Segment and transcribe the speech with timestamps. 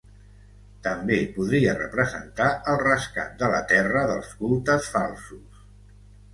[0.87, 5.65] També podria representar el rescat de la terra dels cultes falsos.